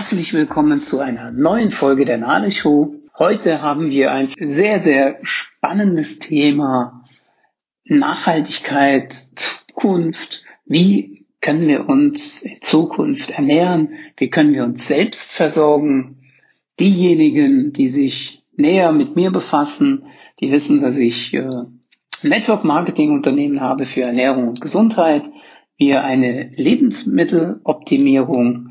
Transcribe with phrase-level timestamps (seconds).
[0.00, 2.94] Herzlich willkommen zu einer neuen Folge der Nale Show.
[3.18, 7.04] Heute haben wir ein sehr, sehr spannendes Thema.
[7.84, 10.44] Nachhaltigkeit, Zukunft.
[10.64, 13.90] Wie können wir uns in Zukunft ernähren?
[14.16, 16.22] Wie können wir uns selbst versorgen?
[16.80, 20.06] Diejenigen, die sich näher mit mir befassen,
[20.40, 21.46] die wissen, dass ich äh,
[22.22, 25.24] Network Marketing Unternehmen habe für Ernährung und Gesundheit.
[25.76, 28.69] Wir eine Lebensmitteloptimierung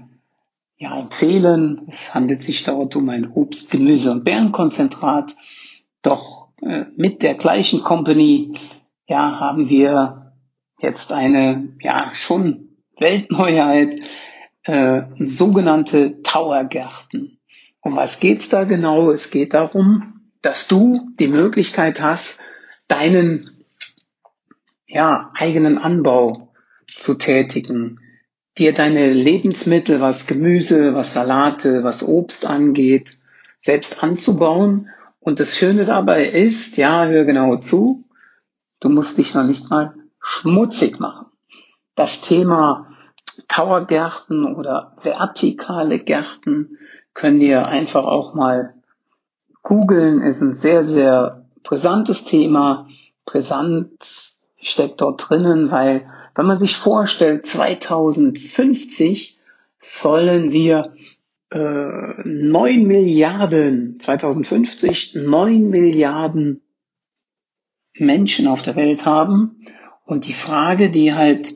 [0.79, 1.81] ja, empfehlen.
[1.89, 5.35] Es handelt sich dort um ein Obst-, Gemüse- und Beerenkonzentrat.
[6.01, 8.51] Doch äh, mit der gleichen Company
[9.05, 10.33] ja, haben wir
[10.79, 13.99] jetzt eine ja schon Weltneuheit,
[14.63, 17.39] äh, sogenannte Towergärten.
[17.81, 19.11] Um was geht's da genau?
[19.11, 22.39] Es geht darum, dass du die Möglichkeit hast,
[22.87, 23.65] deinen
[24.87, 26.53] ja, eigenen Anbau
[26.95, 27.99] zu tätigen
[28.59, 33.17] dir deine Lebensmittel, was Gemüse, was Salate, was Obst angeht,
[33.57, 34.89] selbst anzubauen.
[35.19, 38.05] Und das Schöne dabei ist, ja, hör genau zu,
[38.79, 41.27] du musst dich noch nicht mal schmutzig machen.
[41.95, 42.87] Das Thema
[43.47, 46.77] Towergärten oder vertikale Gärten
[47.13, 48.73] können ihr einfach auch mal
[49.63, 50.21] googeln.
[50.21, 52.87] Ist ein sehr, sehr brisantes Thema.
[53.25, 59.37] Brisant steckt dort drinnen, weil wenn man sich vorstellt, 2050
[59.79, 60.93] sollen wir
[61.51, 61.57] äh,
[62.23, 66.61] 9 Milliarden, 2050 9 Milliarden
[67.97, 69.65] Menschen auf der Welt haben.
[70.05, 71.55] Und die Frage, die halt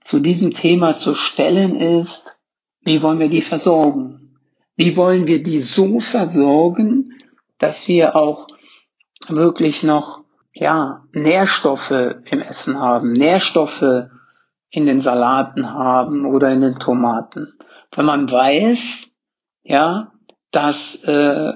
[0.00, 2.38] zu diesem Thema zu stellen ist,
[2.82, 4.38] wie wollen wir die versorgen?
[4.76, 7.14] Wie wollen wir die so versorgen,
[7.58, 8.46] dass wir auch
[9.28, 10.25] wirklich noch
[10.58, 14.08] ja, Nährstoffe im Essen haben, Nährstoffe
[14.70, 17.52] in den Salaten haben oder in den Tomaten.
[17.94, 19.10] Wenn man weiß,
[19.64, 20.12] ja,
[20.52, 21.52] dass äh,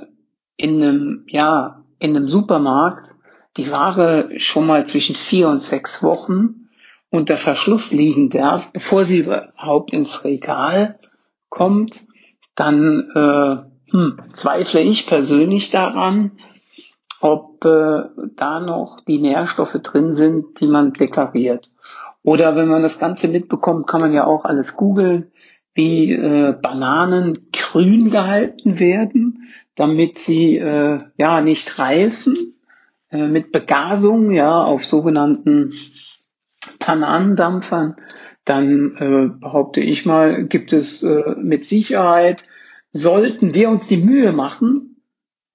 [0.56, 3.15] in einem, ja, in einem Supermarkt
[3.56, 6.69] die Ware schon mal zwischen vier und sechs Wochen
[7.09, 10.99] unter Verschluss liegen darf, bevor sie überhaupt ins Regal
[11.49, 12.06] kommt,
[12.55, 16.33] dann äh, hm, zweifle ich persönlich daran,
[17.21, 18.03] ob äh,
[18.37, 21.73] da noch die Nährstoffe drin sind, die man deklariert.
[22.23, 25.31] Oder wenn man das Ganze mitbekommt, kann man ja auch alles googeln,
[25.75, 32.55] wie äh, Bananen grün gehalten werden, damit sie äh, ja nicht reifen,
[33.11, 35.73] äh, mit Begasung ja auf sogenannten
[36.79, 37.97] Bananendampfern.
[38.45, 42.45] Dann äh, behaupte ich mal, gibt es äh, mit Sicherheit,
[42.93, 44.90] sollten wir uns die Mühe machen,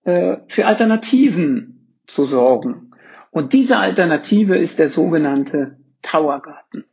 [0.05, 2.91] äh, für Alternativen zu sorgen.
[3.31, 6.85] Und diese Alternative ist der sogenannte Towergarten.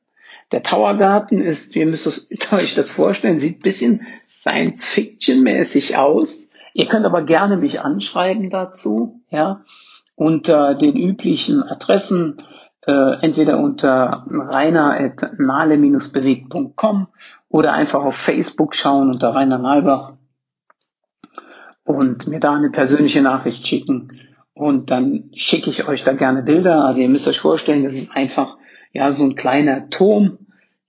[0.50, 2.06] Der Towergarten ist, ihr müsst
[2.52, 6.50] euch das vorstellen, sieht ein bisschen Science-Fiction-mäßig aus.
[6.74, 9.64] Ihr könnt aber gerne mich anschreiben dazu, ja,
[10.14, 12.38] unter den üblichen Adressen,
[12.86, 17.06] äh, entweder unter rainer.nale-bewegt.com
[17.48, 20.14] oder einfach auf Facebook schauen unter Rainer Nalbach
[21.84, 24.12] und mir da eine persönliche Nachricht schicken.
[24.54, 26.84] Und dann schicke ich euch da gerne Bilder.
[26.84, 28.56] Also ihr müsst euch vorstellen, das ist einfach
[28.93, 30.38] ja so ein kleiner Turm,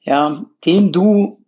[0.02, 1.44] ja, den du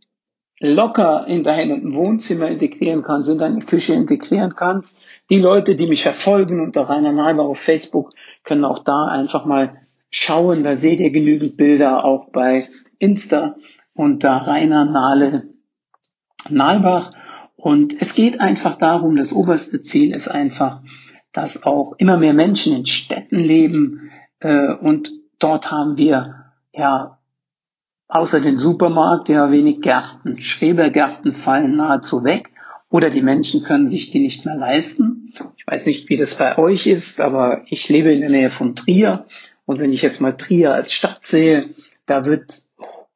[0.59, 5.01] locker in deinem Wohnzimmer integrieren kannst, in deine Küche integrieren kannst.
[5.29, 8.11] Die Leute, die mich verfolgen unter Rainer Nalbach auf Facebook,
[8.43, 10.63] können auch da einfach mal schauen.
[10.63, 12.63] Da seht ihr genügend Bilder auch bei
[12.99, 13.55] Insta
[13.93, 15.49] unter Rainer Nahle
[16.49, 17.11] Nalbach.
[17.65, 20.83] Und es geht einfach darum, das oberste Ziel ist einfach,
[21.31, 27.17] dass auch immer mehr Menschen in Städten leben äh, und dort haben wir ja
[28.07, 30.39] außer den Supermarkt ja wenig Gärten.
[30.39, 32.51] Schrebergärten fallen nahezu weg
[32.91, 35.33] oder die Menschen können sich die nicht mehr leisten.
[35.57, 38.75] Ich weiß nicht, wie das bei euch ist, aber ich lebe in der Nähe von
[38.75, 39.25] Trier
[39.65, 41.71] und wenn ich jetzt mal Trier als Stadt sehe,
[42.05, 42.64] da wird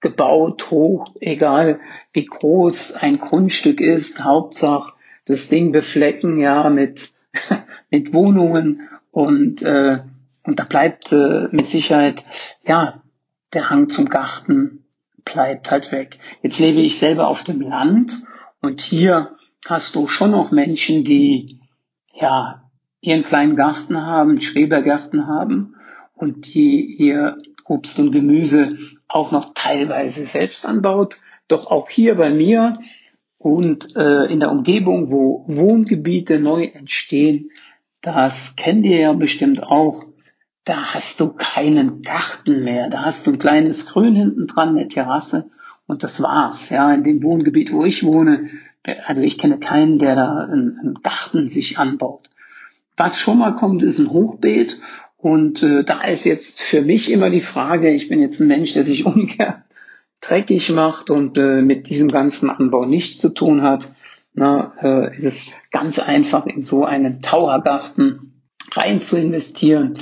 [0.01, 1.79] gebaut, hoch, egal
[2.13, 4.93] wie groß ein Grundstück ist, Hauptsache
[5.25, 7.11] das Ding beflecken, ja, mit,
[7.91, 9.99] mit Wohnungen und, äh,
[10.43, 12.25] und da bleibt äh, mit Sicherheit,
[12.65, 13.01] ja,
[13.53, 14.83] der Hang zum Garten
[15.25, 16.19] bleibt halt weg.
[16.41, 18.23] Jetzt lebe ich selber auf dem Land
[18.61, 19.35] und hier
[19.67, 21.59] hast du schon noch Menschen, die,
[22.13, 22.63] ja,
[23.01, 25.75] ihren kleinen Garten haben, Schrebergärten haben
[26.15, 28.77] und die ihr Obst und Gemüse
[29.09, 31.17] auch noch teilweise selbst anbaut.
[31.47, 32.73] Doch auch hier bei mir
[33.39, 37.51] und äh, in der Umgebung, wo Wohngebiete neu entstehen,
[38.01, 40.05] das kennt ihr ja bestimmt auch,
[40.63, 42.89] da hast du keinen Garten mehr.
[42.89, 45.49] Da hast du ein kleines Grün hinten dran, eine Terrasse
[45.87, 46.69] und das war's.
[46.69, 48.49] Ja, in dem Wohngebiet, wo ich wohne,
[49.05, 52.29] also ich kenne keinen, der da einen, Garten sich anbaut.
[52.97, 54.79] Was schon mal kommt, ist ein Hochbeet.
[55.21, 58.73] Und äh, da ist jetzt für mich immer die Frage, ich bin jetzt ein Mensch,
[58.73, 59.63] der sich ungern
[60.21, 63.91] dreckig macht und äh, mit diesem ganzen Anbau nichts zu tun hat.
[64.33, 68.43] Na, äh, ist es ganz einfach, in so einen Towergarten
[68.73, 69.97] rein zu investieren.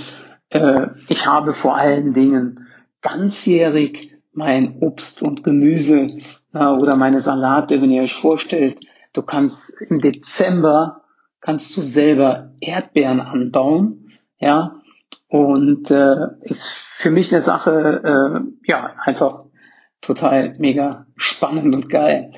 [0.50, 2.68] Äh, ich habe vor allen Dingen
[3.02, 6.08] ganzjährig mein Obst und Gemüse
[6.52, 8.80] na, oder meine Salate, wenn ihr euch vorstellt,
[9.13, 11.02] du kannst im Dezember
[11.42, 14.81] kannst du selber Erdbeeren anbauen, ja,
[15.27, 19.45] und äh, ist für mich eine Sache, äh, ja, einfach
[20.01, 22.31] total mega spannend und geil.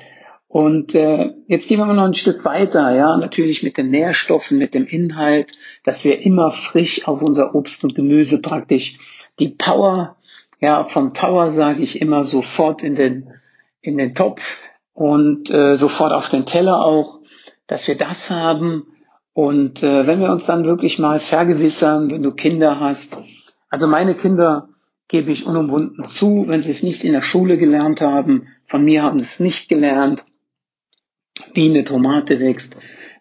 [0.48, 4.58] Und äh, jetzt gehen wir mal noch ein Stück weiter, ja, natürlich mit den Nährstoffen,
[4.58, 5.52] mit dem Inhalt,
[5.84, 10.16] dass wir immer frisch auf unser Obst und Gemüse praktisch die Power,
[10.60, 13.30] ja, vom Tower sage ich immer sofort in den
[13.80, 17.20] in den Topf und äh, sofort auf den Teller auch,
[17.66, 18.86] dass wir das haben.
[19.32, 23.18] Und äh, wenn wir uns dann wirklich mal vergewissern, wenn du Kinder hast,
[23.68, 24.68] also meine Kinder
[25.08, 29.02] gebe ich unumwunden zu, wenn sie es nicht in der Schule gelernt haben, von mir
[29.02, 30.24] haben sie es nicht gelernt,
[31.54, 32.76] wie eine Tomate wächst,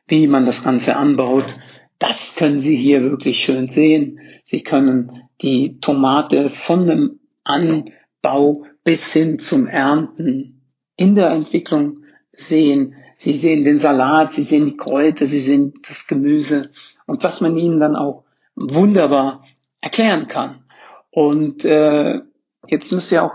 [0.07, 1.55] wie man das Ganze anbaut.
[1.99, 4.19] Das können Sie hier wirklich schön sehen.
[4.43, 10.61] Sie können die Tomate von dem Anbau bis hin zum Ernten
[10.95, 12.95] in der Entwicklung sehen.
[13.19, 16.69] Sie sehen den Salat, Sie sehen die Kräuter, Sie sehen das Gemüse
[17.05, 18.23] und was man Ihnen dann auch
[18.55, 19.43] wunderbar
[19.81, 20.63] erklären kann.
[21.11, 22.21] Und äh,
[22.67, 23.33] jetzt müsst ihr auch,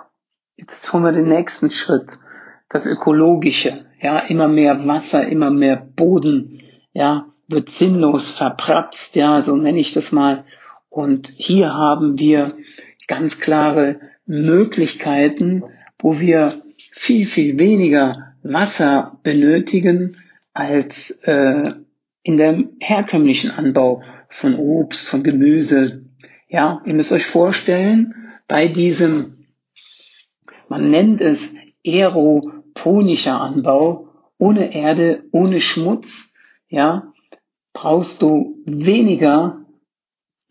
[0.56, 2.19] jetzt holen wir den nächsten Schritt,
[2.70, 6.62] das Ökologische ja, immer mehr Wasser, immer mehr Boden,
[6.94, 10.46] ja, wird sinnlos verpratzt, ja, so nenne ich das mal.
[10.88, 12.56] Und hier haben wir
[13.06, 15.62] ganz klare Möglichkeiten,
[15.98, 20.17] wo wir viel, viel weniger Wasser benötigen
[20.52, 21.73] als äh,
[22.23, 26.05] in dem herkömmlichen Anbau von Obst, von Gemüse.
[26.49, 28.14] Ja, ihr müsst euch vorstellen,
[28.46, 29.46] bei diesem,
[30.69, 32.43] man nennt es Aero
[32.75, 34.08] hydroponischer Anbau,
[34.38, 36.32] ohne Erde, ohne Schmutz,
[36.69, 37.12] ja,
[37.73, 39.64] brauchst du weniger,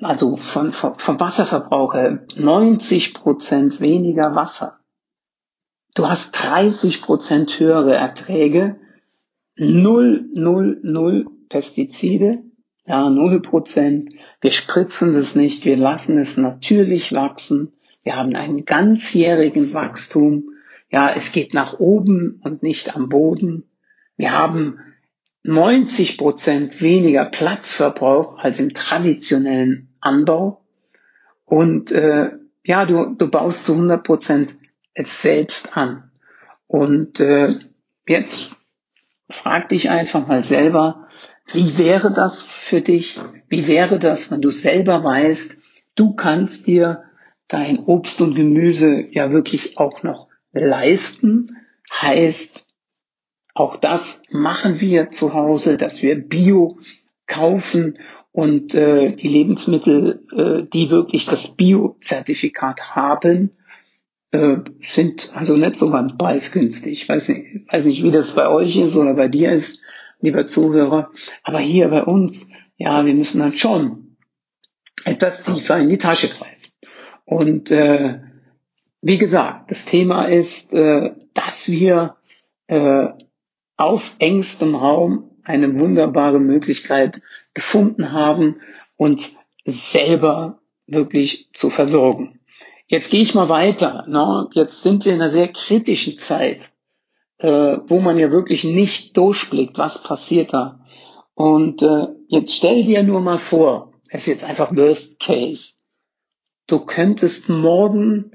[0.02, 4.80] also von, vom Wasserverbrauch her 90 Prozent weniger Wasser.
[5.96, 8.78] Du hast 30 Prozent höhere Erträge,
[9.56, 12.40] null, null, null Pestizide,
[12.88, 14.10] ja, null Prozent.
[14.42, 17.74] Wir spritzen es nicht, wir lassen es natürlich wachsen.
[18.02, 20.50] Wir haben einen ganzjährigen Wachstum.
[20.90, 23.70] Ja, es geht nach oben und nicht am Boden.
[24.18, 24.80] Wir haben
[25.44, 30.66] 90 Prozent weniger Platzverbrauch als im traditionellen Anbau.
[31.46, 32.32] Und äh,
[32.64, 34.56] ja, du, du baust zu 100 Prozent
[34.94, 36.12] es selbst an.
[36.68, 37.48] Und äh,
[38.08, 38.56] jetzt
[39.30, 41.08] frag dich einfach mal selber,
[41.52, 43.20] wie wäre das für dich?
[43.50, 45.60] Wie wäre das, wenn du selber weißt,
[45.96, 47.04] du kannst dir
[47.48, 51.58] dein Obst und Gemüse ja wirklich auch noch leisten
[51.92, 52.66] heißt,
[53.54, 56.80] auch das machen wir zu Hause, dass wir Bio
[57.28, 58.00] kaufen
[58.32, 63.52] und äh, die Lebensmittel, äh, die wirklich das Bio-Zertifikat haben,
[64.34, 67.04] äh, sind also nicht so ganz preisgünstig.
[67.04, 69.84] Ich weiß nicht, weiß nicht, wie das bei euch ist oder bei dir ist,
[70.22, 71.12] lieber Zuhörer.
[71.44, 74.18] Aber hier bei uns, ja, wir müssen dann schon
[75.06, 76.72] etwas tiefer in die Tasche greifen.
[77.26, 78.20] Und äh,
[79.02, 82.18] wie gesagt, das Thema ist, äh, dass wir
[82.68, 83.10] äh,
[83.78, 87.22] auf engstem Raum eine wunderbare Möglichkeit
[87.54, 88.62] gefunden haben,
[88.96, 92.40] uns selber wirklich zu versorgen.
[92.94, 94.06] Jetzt gehe ich mal weiter.
[94.08, 94.50] Ne?
[94.54, 96.72] Jetzt sind wir in einer sehr kritischen Zeit,
[97.40, 100.86] äh, wo man ja wirklich nicht durchblickt, was passiert da.
[101.34, 105.74] Und äh, jetzt stell dir nur mal vor, es ist jetzt einfach Worst Case.
[106.68, 108.34] Du könntest morgen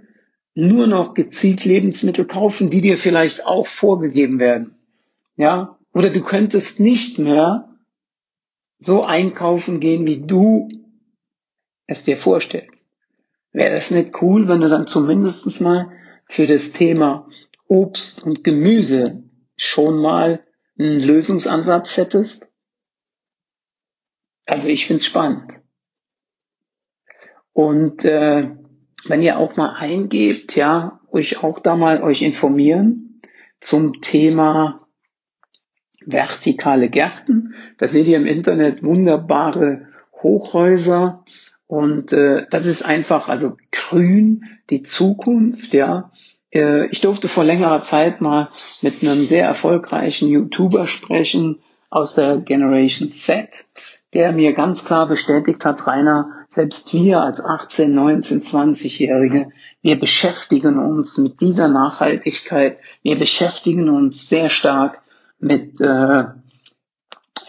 [0.54, 4.76] nur noch gezielt Lebensmittel kaufen, die dir vielleicht auch vorgegeben werden.
[5.36, 5.78] Ja?
[5.94, 7.76] Oder du könntest nicht mehr
[8.80, 10.68] so einkaufen gehen, wie du
[11.86, 12.87] es dir vorstellst.
[13.58, 15.90] Wäre das nicht cool, wenn du dann zumindest mal
[16.26, 17.28] für das Thema
[17.66, 19.24] Obst und Gemüse
[19.56, 20.46] schon mal
[20.78, 22.46] einen Lösungsansatz hättest?
[24.46, 25.54] Also ich find's spannend.
[27.52, 28.48] Und äh,
[29.06, 33.20] wenn ihr auch mal eingebt, ja, euch auch da mal euch informieren
[33.58, 34.86] zum Thema
[36.06, 37.56] vertikale Gärten.
[37.78, 39.88] Da seht ihr im Internet wunderbare
[40.22, 41.24] Hochhäuser
[41.68, 46.10] und äh, das ist einfach also grün die Zukunft, ja.
[46.50, 48.48] Äh, ich durfte vor längerer Zeit mal
[48.80, 51.60] mit einem sehr erfolgreichen YouTuber sprechen
[51.90, 53.66] aus der Generation Z,
[54.14, 59.50] der mir ganz klar bestätigt hat, Rainer, selbst wir als 18, 19, 20-Jährige,
[59.82, 65.02] wir beschäftigen uns mit dieser Nachhaltigkeit, wir beschäftigen uns sehr stark
[65.38, 66.24] mit, äh,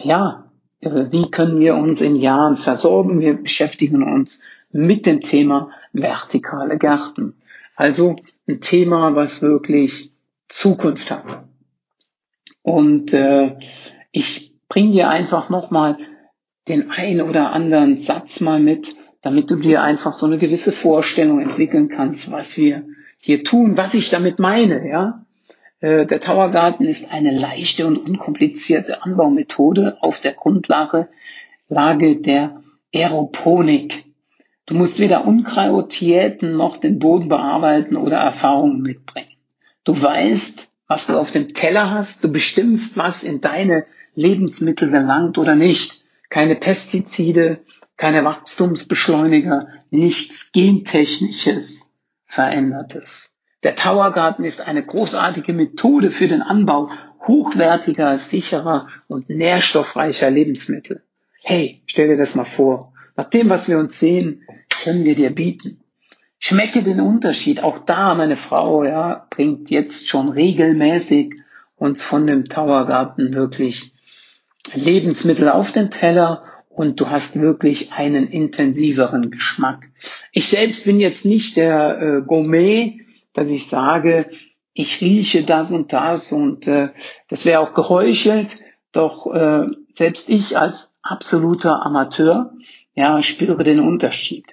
[0.02, 0.49] ja,
[0.80, 7.34] wie können wir uns in Jahren versorgen, wir beschäftigen uns mit dem Thema vertikale Gärten.
[7.76, 8.16] Also
[8.48, 10.10] ein Thema, was wirklich
[10.48, 11.44] Zukunft hat.
[12.62, 13.56] Und äh,
[14.12, 15.98] ich bringe dir einfach nochmal
[16.68, 21.40] den ein oder anderen Satz mal mit, damit du dir einfach so eine gewisse Vorstellung
[21.40, 22.84] entwickeln kannst, was wir
[23.18, 25.26] hier tun, was ich damit meine, ja.
[25.80, 31.08] Äh, der Towergarten ist eine leichte und unkomplizierte Anbaumethode auf der Grundlage
[31.68, 34.04] Lage der Aeroponik.
[34.66, 39.36] Du musst weder Unkraut jäten noch den Boden bearbeiten oder Erfahrungen mitbringen.
[39.84, 45.38] Du weißt, was du auf dem Teller hast, du bestimmst, was in deine Lebensmittel gelangt
[45.38, 46.04] oder nicht.
[46.28, 47.60] Keine Pestizide,
[47.96, 51.92] keine Wachstumsbeschleuniger, nichts Gentechnisches
[52.26, 53.29] Verändertes.
[53.62, 56.90] Der Towergarten ist eine großartige Methode für den Anbau
[57.26, 61.02] hochwertiger, sicherer und nährstoffreicher Lebensmittel.
[61.42, 62.92] Hey, stell dir das mal vor.
[63.16, 64.42] Nach dem, was wir uns sehen,
[64.82, 65.80] können wir dir bieten.
[66.38, 67.62] Schmecke den Unterschied.
[67.62, 71.34] Auch da, meine Frau, ja, bringt jetzt schon regelmäßig
[71.76, 73.92] uns von dem Towergarten wirklich
[74.74, 79.90] Lebensmittel auf den Teller und du hast wirklich einen intensiveren Geschmack.
[80.32, 82.99] Ich selbst bin jetzt nicht der äh, Gourmet,
[83.32, 84.30] dass ich sage,
[84.72, 86.90] ich rieche das und das und äh,
[87.28, 88.62] das wäre auch geheuchelt.
[88.92, 92.52] Doch äh, selbst ich als absoluter Amateur
[92.94, 94.46] ja spüre den Unterschied.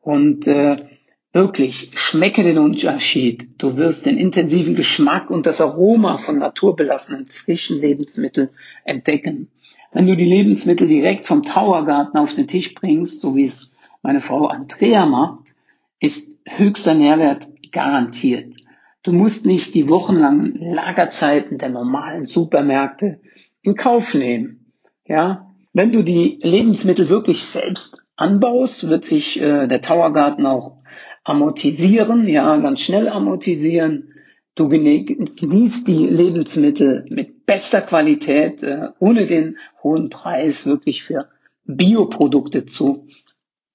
[0.00, 0.86] Und äh,
[1.32, 3.50] wirklich, schmecke den Unterschied.
[3.58, 8.50] Du wirst den intensiven Geschmack und das Aroma von naturbelassenen frischen Lebensmitteln
[8.84, 9.48] entdecken.
[9.92, 13.72] Wenn du die Lebensmittel direkt vom Towergarten auf den Tisch bringst, so wie es
[14.02, 15.54] meine Frau Andrea macht,
[15.98, 18.54] ist höchster Nährwert garantiert.
[19.02, 23.20] Du musst nicht die wochenlangen Lagerzeiten der normalen Supermärkte
[23.62, 24.72] in Kauf nehmen.
[25.06, 30.76] Ja, wenn du die Lebensmittel wirklich selbst anbaust, wird sich äh, der Towergarten auch
[31.24, 34.14] amortisieren, ja, ganz schnell amortisieren.
[34.54, 41.30] Du genießt die Lebensmittel mit bester Qualität, äh, ohne den hohen Preis wirklich für
[41.64, 43.06] Bioprodukte zu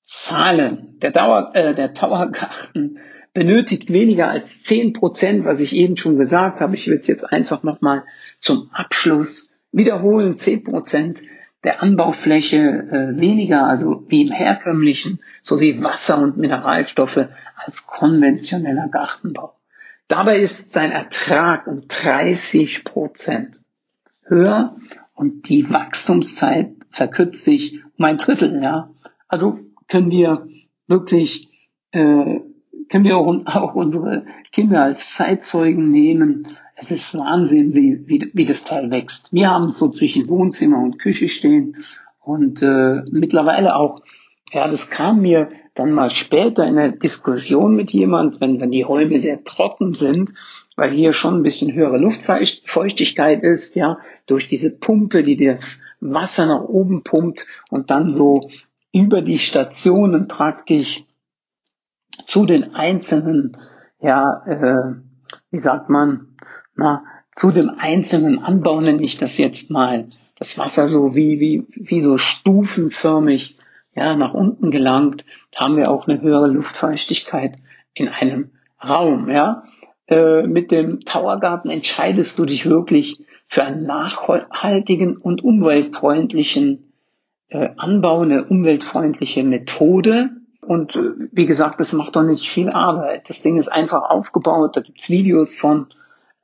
[0.05, 0.97] zahlen.
[1.01, 2.99] Der, Dauer, äh, der Towergarten
[3.35, 6.75] benötigt weniger als zehn Prozent, was ich eben schon gesagt habe.
[6.75, 8.05] Ich will es jetzt einfach nochmal
[8.39, 10.37] zum Abschluss wiederholen.
[10.37, 11.21] Zehn Prozent
[11.63, 19.59] der Anbaufläche äh, weniger, also wie im herkömmlichen, sowie Wasser und Mineralstoffe als konventioneller Gartenbau.
[20.07, 23.59] Dabei ist sein Ertrag um 30 Prozent
[24.23, 24.77] höher
[25.13, 28.61] und die Wachstumszeit verkürzt sich um ein Drittel.
[28.63, 28.91] Ja,
[29.27, 30.47] also können wir
[30.87, 31.49] wirklich
[31.91, 32.39] äh,
[32.89, 38.63] können wir auch, unsere Kinder als Zeitzeugen nehmen, es ist Wahnsinn, wie, wie, wie das
[38.65, 39.31] Teil wächst.
[39.31, 41.77] Wir haben es so zwischen Wohnzimmer und Küche stehen
[42.21, 44.01] und äh, mittlerweile auch,
[44.51, 48.81] ja, das kam mir dann mal später in der Diskussion mit jemand, wenn, wenn die
[48.81, 50.33] Räume sehr trocken sind,
[50.75, 56.45] weil hier schon ein bisschen höhere Luftfeuchtigkeit ist, ja, durch diese Pumpe, die das Wasser
[56.45, 58.49] nach oben pumpt und dann so
[58.91, 61.03] über die Stationen praktisch
[62.25, 63.57] zu den einzelnen,
[63.99, 64.95] ja, äh,
[65.51, 66.35] wie sagt man,
[66.75, 67.03] na,
[67.35, 72.01] zu dem einzelnen Anbau nenne ich das jetzt mal, das Wasser so wie, wie, wie
[72.01, 73.57] so stufenförmig,
[73.95, 75.23] ja, nach unten gelangt,
[75.55, 77.57] haben wir auch eine höhere Luftfeuchtigkeit
[77.93, 78.51] in einem
[78.87, 79.63] Raum, ja.
[80.07, 86.91] Äh, mit dem Towergarten entscheidest du dich wirklich für einen nachhaltigen und umweltfreundlichen
[87.47, 90.29] äh, Anbau, eine umweltfreundliche Methode.
[90.67, 93.29] Und äh, wie gesagt, das macht doch nicht viel Arbeit.
[93.29, 95.87] Das Ding ist einfach aufgebaut, da gibt's Videos von,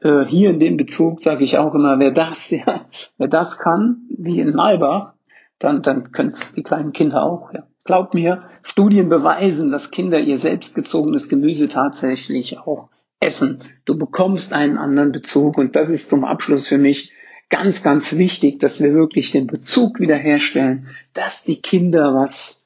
[0.01, 2.85] äh, hier in dem Bezug sage ich auch immer, wer das, ja,
[3.17, 5.13] wer das kann, wie in Malbach,
[5.59, 7.53] dann, dann können es die kleinen Kinder auch.
[7.53, 7.63] Ja.
[7.83, 13.63] Glaub mir, Studien beweisen, dass Kinder ihr selbstgezogenes Gemüse tatsächlich auch essen.
[13.85, 17.11] Du bekommst einen anderen Bezug und das ist zum Abschluss für mich
[17.49, 22.60] ganz, ganz wichtig, dass wir wirklich den Bezug wiederherstellen, dass die Kinder was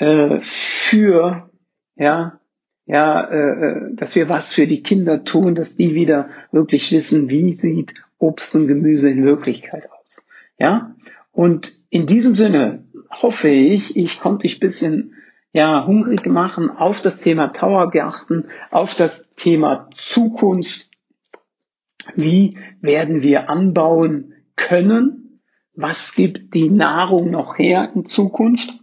[0.00, 1.50] äh, für
[1.94, 2.40] ja
[2.90, 7.30] ja, äh, äh, dass wir was für die Kinder tun, dass die wieder wirklich wissen,
[7.30, 10.26] wie sieht Obst und Gemüse in Wirklichkeit aus.
[10.58, 10.96] Ja,
[11.30, 15.14] und in diesem Sinne hoffe ich, ich konnte dich bisschen
[15.52, 20.88] ja, hungrig machen auf das Thema Towergarten, auf das Thema Zukunft.
[22.16, 25.40] Wie werden wir anbauen können?
[25.74, 28.79] Was gibt die Nahrung noch her in Zukunft?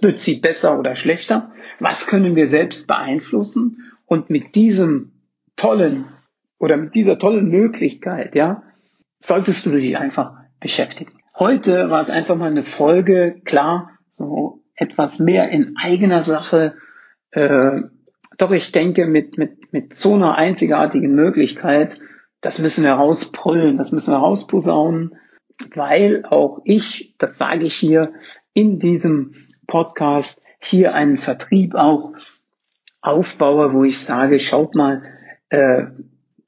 [0.00, 1.52] Wird sie besser oder schlechter?
[1.80, 3.92] Was können wir selbst beeinflussen?
[4.06, 5.12] Und mit diesem
[5.56, 6.06] tollen
[6.58, 8.62] oder mit dieser tollen Möglichkeit, ja,
[9.20, 11.12] solltest du dich einfach beschäftigen.
[11.38, 16.74] Heute war es einfach mal eine Folge, klar, so etwas mehr in eigener Sache.
[17.30, 17.82] Äh,
[18.38, 22.00] doch ich denke, mit, mit, mit so einer einzigartigen Möglichkeit,
[22.40, 25.16] das müssen wir rausbrüllen, das müssen wir rausposaunen,
[25.74, 28.12] weil auch ich, das sage ich hier
[28.54, 29.34] in diesem
[29.68, 32.14] Podcast, hier einen Vertrieb auch
[33.00, 35.04] aufbaue, wo ich sage, schaut mal,
[35.50, 35.84] äh,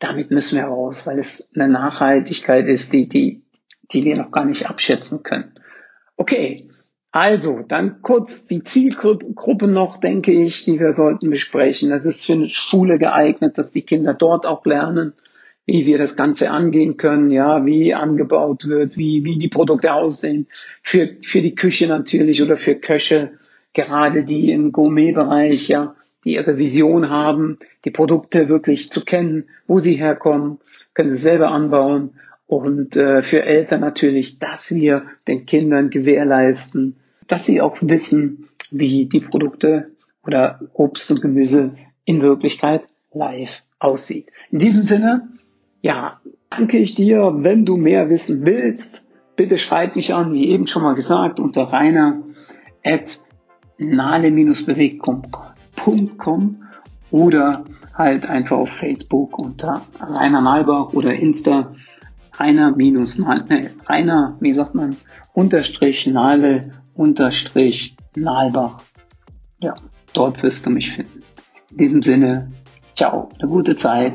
[0.00, 3.44] damit müssen wir raus, weil es eine Nachhaltigkeit ist, die, die,
[3.92, 5.54] die wir noch gar nicht abschätzen können.
[6.16, 6.68] Okay,
[7.12, 11.90] also dann kurz die Zielgruppe noch, denke ich, die wir sollten besprechen.
[11.90, 15.12] Das ist für eine Schule geeignet, dass die Kinder dort auch lernen,
[15.70, 20.48] wie wir das Ganze angehen können, ja, wie angebaut wird, wie, wie die Produkte aussehen.
[20.82, 23.38] Für, für die Küche natürlich oder für Köche,
[23.72, 29.78] gerade die im Gourmet-Bereich, ja, die ihre Vision haben, die Produkte wirklich zu kennen, wo
[29.78, 30.58] sie herkommen,
[30.92, 32.14] können sie selber anbauen
[32.48, 36.96] und äh, für Eltern natürlich, dass wir den Kindern gewährleisten,
[37.28, 39.92] dass sie auch wissen, wie die Produkte
[40.26, 44.26] oder Obst und Gemüse in Wirklichkeit live aussieht.
[44.50, 45.28] In diesem Sinne,
[45.80, 46.20] ja,
[46.50, 47.32] danke ich dir.
[47.38, 49.02] Wenn du mehr wissen willst,
[49.36, 52.22] bitte schreib mich an, wie eben schon mal gesagt, unter rainer
[52.84, 53.20] at
[53.78, 56.56] www.rainer.com
[57.10, 61.72] oder halt einfach auf Facebook unter Rainer Nalbach oder Insta
[62.38, 64.96] Rainer minus ne, Rainer, wie sagt man,
[65.34, 68.82] unterstrich Nale unterstrich Nalbach.
[69.58, 69.74] Ja,
[70.12, 71.22] dort wirst du mich finden.
[71.70, 72.50] In diesem Sinne,
[72.94, 74.14] ciao, eine gute Zeit,